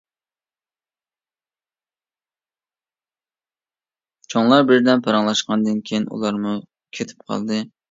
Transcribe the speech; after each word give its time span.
چوڭلار 4.35 4.67
بىردەم 4.73 5.07
پاراڭلاشقاندىن 5.09 5.79
كېيىن 5.91 6.11
ئۇلارمۇ 6.17 6.57
كېتىپ 6.99 7.25
قالدى. 7.33 7.65